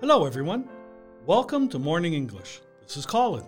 [0.00, 0.68] Hello, everyone.
[1.26, 2.60] Welcome to Morning English.
[2.82, 3.44] This is Colin.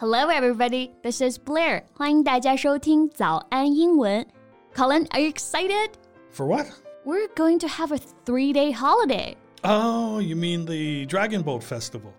[0.00, 0.92] Hello, everybody.
[1.02, 1.82] This is Blair.
[1.92, 4.26] 欢迎大家收听早安英文。
[4.74, 5.90] Colin, are you excited?
[6.32, 6.66] For what?
[7.04, 9.36] We're going to have a three-day holiday.
[9.64, 12.12] Oh, you mean the Dragon Boat Festival?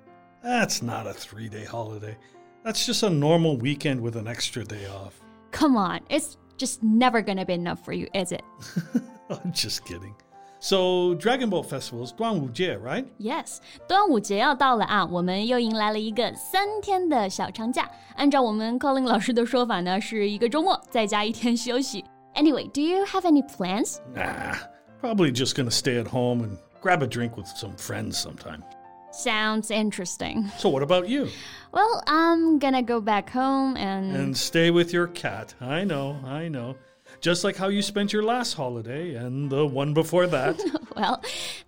[0.44, 2.18] That's not a three day holiday.
[2.64, 5.20] That's just a normal weekend with an extra day off.
[5.52, 8.44] Come on, it's just never gonna be enough for you, is it?
[9.30, 10.16] I'm just kidding.
[10.65, 13.05] So Dragon Boat Festival is 端午节, right?
[13.21, 17.87] Yes, 端午节要到了啊，我们又迎来了一个三天的小长假。
[18.17, 22.03] 按照我们 Colin 老师的说法呢，是一个周末再加一天休息。
[22.35, 23.99] Anyway, do you have any plans?
[24.15, 24.57] Nah,
[25.03, 28.63] probably just gonna stay at home and grab a drink with some friends sometime.
[29.13, 30.51] Sounds interesting.
[30.57, 31.29] So, what about you?
[31.73, 34.17] Well, I'm gonna go back home and.
[34.17, 35.55] And stay with your cat.
[35.61, 36.77] I know, I know.
[37.21, 40.61] Just like how you spent your last holiday and the one before that.
[40.97, 41.23] well,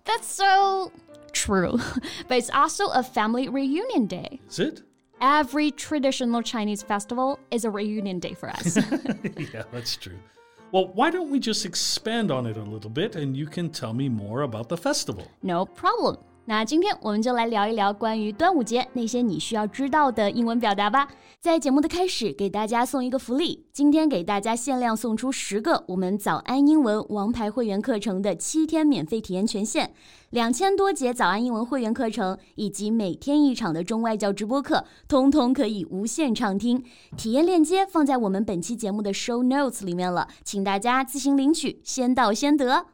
[0.05, 0.91] that's so
[1.31, 1.79] true.
[2.27, 4.39] But it's also a family reunion day.
[4.49, 4.81] Is it?
[5.21, 8.75] Every traditional Chinese festival is a reunion day for us.
[9.53, 10.19] yeah, that's true.
[10.71, 13.93] Well, why don't we just expand on it a little bit and you can tell
[13.93, 15.31] me more about the festival?
[15.41, 16.17] no problem.
[16.49, 21.09] 那今天我们就来聊一聊关于端午节那些你需要知道的英文表达吧。
[21.41, 29.91] 在节目的开始，给大家送一个福利，今天给大家限量送出十个我们早安英文王牌会员课程的七天免费体验权限，
[30.29, 36.81] 两千多节早安英文会员课程以及每天一场的中外教直播课，通通可以无限畅听。
[37.17, 42.85] 体验链接放在我们本期节目的 show notes 里面了，请大家自行领取，先到先得。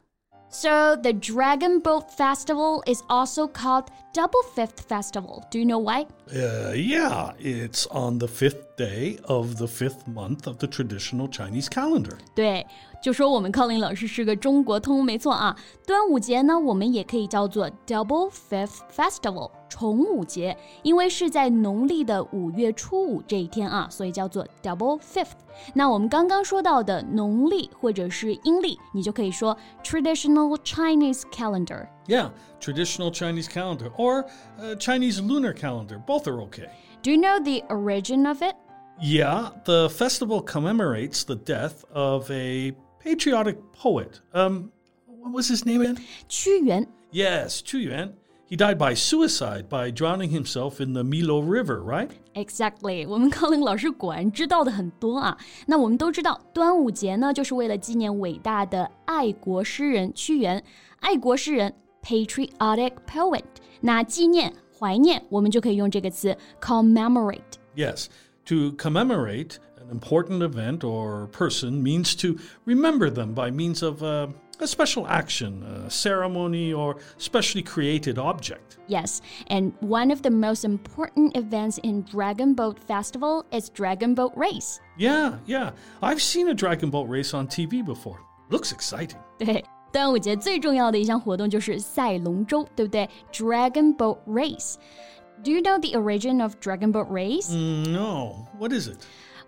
[0.54, 5.44] So the Dragon Boat Festival is also called Double Fifth Festival.
[5.50, 6.06] Do you know why?
[6.31, 11.69] Uh, yeah, it's on the fifth day of the fifth month of the traditional Chinese
[11.69, 12.17] calendar.
[12.35, 12.67] 对，
[13.03, 15.57] 就说我们 Colin 老师是个中国通，没错啊。
[15.87, 25.39] 端午节呢，我们也可以叫做 Double Fifth Festival，重午节，因为是在农历的五月初五这一天啊，所以叫做 Double Fifth。
[25.75, 31.89] 那我们刚刚说到的农历或者是阴历，你就可以说 Traditional Chinese Calendar。
[32.08, 34.26] yeah, traditional Chinese calendar or
[34.60, 35.98] uh, Chinese lunar calendar.
[35.98, 36.70] Both are okay.
[37.02, 38.56] Do you know the origin of it?
[39.02, 44.22] Yeah, the festival commemorates the death of a patriotic poet.
[44.34, 44.72] Um,
[45.08, 45.98] what was his name again?
[46.30, 46.88] Qu Yuan.
[47.12, 48.14] Yes, Qu Yuan.
[48.46, 52.12] He died by suicide by drowning himself in the Miluo River, right?
[52.36, 55.36] Exactly，我们 Colin 老师果然知道的很多啊。
[55.66, 60.64] 那我们都知道，端午节呢，就是为了纪念伟大的爱国诗人屈原。
[61.00, 63.45] 爱国诗人 patriotic poet。
[63.81, 67.59] 那纪念、怀念，我们就可以用这个词 commemorate。
[67.77, 68.07] Yes,
[68.47, 74.29] to commemorate an important event or person means to remember them by means of uh,
[74.61, 78.77] a special action, a ceremony, or specially created object.
[78.89, 84.33] Yes, and one of the most important events in Dragon Boat Festival is Dragon Boat
[84.35, 84.81] Race.
[84.97, 85.71] Yeah, yeah.
[86.03, 88.19] I've seen a dragon boat race on TV before.
[88.51, 89.21] Looks exciting.
[89.39, 93.09] 对， 端午节最重要的一项活动就是赛龙舟，对不对？
[93.33, 97.49] Dragon Boat Race。Do you know the origin of Dragon Boat Race?
[97.51, 98.99] Mm, no, what is it?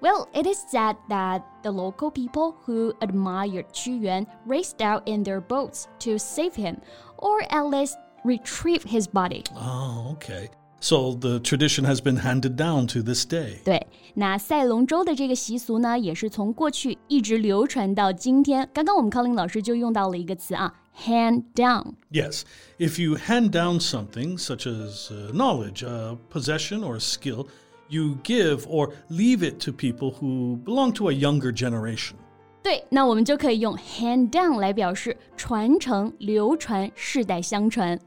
[0.00, 5.22] Well, it is said that the local people who admired Qu Yuan raced out in
[5.22, 6.80] their boats to save him,
[7.18, 9.44] or at least retrieve his body.
[9.54, 10.48] Oh, okay.
[10.79, 13.63] So the tradition has been handed down to this day.
[13.63, 18.69] 对，那赛龙舟的这个习俗呢，也是从过去一直流传到今天。
[18.71, 20.71] 刚刚我们 Colin 老师就用到了一个词啊
[21.05, 21.93] ，hand down。
[22.11, 22.43] Yes,
[22.77, 27.47] if you hand down something such as uh, knowledge, a possession, or a skill,
[27.89, 32.13] you give or leave it to people who belong to a younger generation.
[32.61, 37.99] 对，那我们就可以用 hand down 来表示传承、流传、世代相传。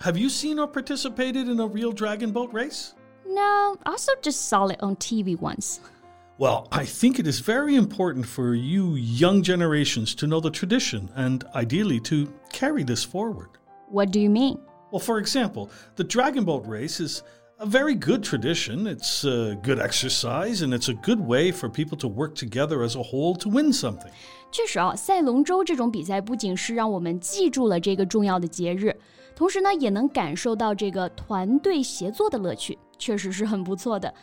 [0.00, 2.94] Have you seen or participated in a real dragon boat race?
[3.26, 5.80] No, also just saw it on TV once.
[6.38, 11.10] Well, I think it is very important for you young generations to know the tradition
[11.14, 13.50] and ideally to carry this forward.
[13.88, 14.58] What do you mean?
[14.90, 17.22] Well, for example, the dragon boat race is
[17.58, 18.86] a very good tradition.
[18.86, 22.96] It's a good exercise and it's a good way for people to work together as
[22.96, 24.10] a whole to win something.
[24.50, 28.96] 确实啊，赛龙舟这种比赛不仅是让我们记住了这个重要的节日，
[29.35, 34.13] 同时呢，也能感受到这个团队协作的乐趣，确实是很不错的。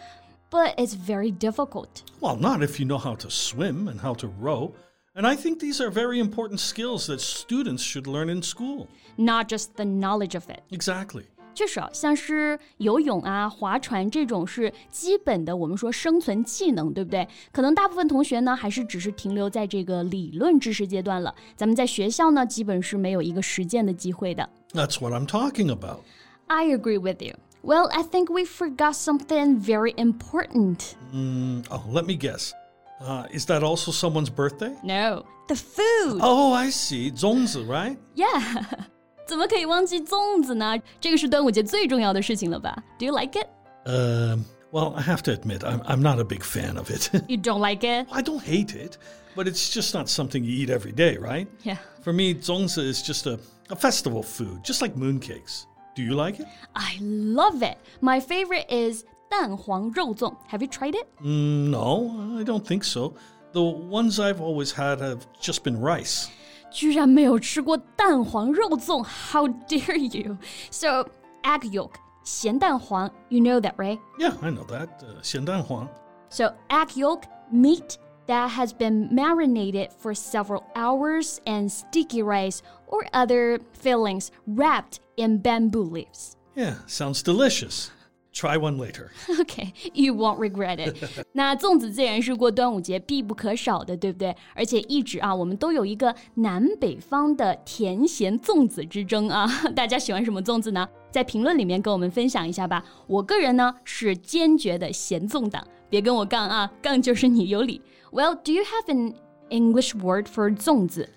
[0.51, 1.89] But it's very difficult.
[2.21, 4.73] Well, not if you know how to swim and how to row.
[5.15, 8.87] And I think these are very important skills that students should learn in school.
[9.17, 10.61] Not just the knowledge of it.
[10.71, 11.25] Exactly.
[11.55, 17.29] 确实啊，像是游泳啊、划船这种是基本的，我们说生存技能，对不对？
[17.53, 21.35] 可能大部分同学呢，还是只是停留在这个理论知识阶段了。
[21.55, 24.49] 咱们在学校呢，基本是没有一个实践的机会的。
[24.74, 26.04] That's what I'm talking about.
[26.50, 27.34] I agree with you.
[27.64, 30.96] Well, I think we forgot something very important.
[31.14, 32.54] Mm, oh, let me guess.
[33.02, 34.74] Uh, is that also someone's birthday?
[34.84, 36.20] No, the food.
[36.22, 37.12] Oh, I see.
[37.12, 37.98] 粽子, right?
[38.16, 38.66] Yeah.
[39.26, 40.78] 怎么可以忘记粽子呢？
[41.02, 42.82] 这个是端午节最重要的事情了吧？
[42.98, 43.48] Do you like it?
[43.86, 47.10] Um, well, I have to admit, I'm, I'm not a big fan of it.
[47.28, 48.08] You don't like it?
[48.10, 48.98] I don't hate it,
[49.36, 51.48] but it's just not something you eat every day, right?
[51.64, 51.78] Yeah.
[52.04, 53.38] For me, zongzi is just a,
[53.72, 55.66] a festival food, just like mooncakes.
[55.96, 56.48] Do you like it?
[56.76, 57.78] I love it.
[58.02, 60.36] My favorite is 蛋黄肉粽.
[60.48, 61.08] Have you tried it?
[61.22, 63.14] Mm, no, I don't think so.
[63.54, 66.28] The ones I've always had have just been rice.
[66.70, 69.04] 居然没有吃过蛋黄肉粽.
[69.04, 70.38] How dare you?
[70.70, 71.08] So,
[71.44, 74.00] egg yolk, 咸蛋黄, you know that, right?
[74.20, 74.88] Yeah, I know that.
[75.02, 75.88] Uh, 咸蛋黄.
[76.30, 77.98] So, egg yolk, meat
[78.28, 85.40] that has been marinated for several hours, and sticky rice or other fillings wrapped in
[85.40, 86.36] bamboo leaves.
[86.56, 87.92] Yeah, sounds delicious.
[88.34, 89.10] Try one later.
[89.40, 90.96] Okay, you won't regret it.
[91.32, 94.36] 那粽子自然是过端午节必不可少的，对不对？
[94.54, 99.48] 而且一直啊，我们都有一个南北方的甜咸粽子之争啊。
[99.76, 100.88] 大家喜欢什么粽子呢？
[101.10, 102.84] 在评论里面跟我们分享一下吧。
[103.08, 107.82] 我个人呢是坚决的咸粽党，别跟我杠啊，杠就是你有理。
[108.12, 109.16] Well, do you have an
[109.50, 111.10] English word for 粽子？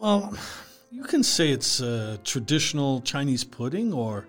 [0.00, 0.32] Well,
[0.90, 4.24] you can say it's a traditional Chinese pudding or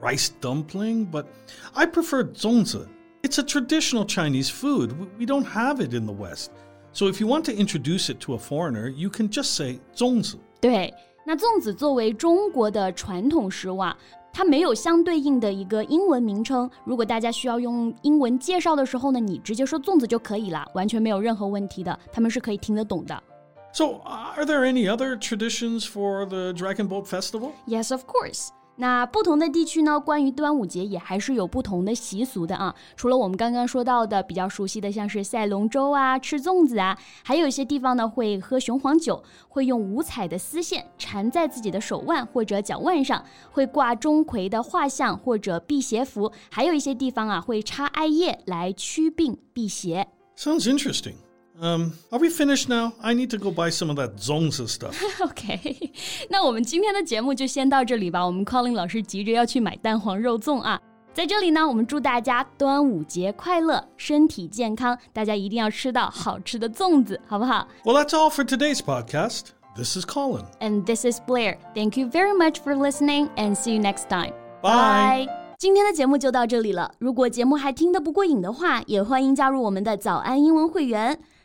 [0.00, 1.26] rice dumpling, but
[1.74, 2.86] I prefer zongzi.
[3.22, 4.92] It's a traditional Chinese food.
[4.98, 6.50] We- We don't have it in the West.
[6.92, 10.38] So if you want to introduce it to a foreigner, you can just say zongzi.
[10.60, 10.92] 对，
[11.26, 13.96] 那粽子作为中国的传统食物啊，
[14.33, 16.67] 它没有相对应的一个英文名称。
[16.83, 23.23] 如果大家需要用英文介绍的时候呢，你直接说粽子就可以了，完全没有任何问题的，他们是可以听得懂的。
[23.71, 27.51] So, are there any other traditions for the Dragon Boat Festival?
[27.67, 28.49] Yes, of course.
[28.75, 32.73] 那不同的地区呢，关于端午节也还是有不同的习俗的啊。
[32.95, 50.07] 除了我们刚刚说到的比较熟悉的，像是赛龙舟啊、吃粽子啊，还有一些地方呢会喝雄黄酒，会用五彩的丝线缠在自己的手腕或者脚腕上，会挂钟馗的画像或者辟邪符，还有一些地方啊会插艾叶来驱病辟邪。
[50.35, 51.13] Sounds interesting.
[51.62, 52.92] Um, are we finished now?
[53.00, 54.94] I need to go buy some of that zongzi stuff.
[55.20, 55.92] OK，
[56.30, 58.24] 那我们今天的节目就先到这里吧。
[58.24, 60.80] 我们 Colin 老师急着要去买蛋黄肉粽啊。
[61.12, 64.96] 在这里呢，我们祝大家端午节快乐，身体健康。
[65.12, 69.46] 大家一定要吃到好吃的粽子，好不好 Well, that's all for today's podcast.
[69.74, 70.44] This is Colin.
[70.60, 71.56] ？And this is Blair.
[71.74, 74.32] Thank you very much for listening, and see you next time.
[74.62, 75.26] Bye.
[75.58, 76.92] 今天的节目就到这里了。
[77.00, 81.18] 如果节目还听得不过瘾的话，也欢迎加入我们的早安英文会员。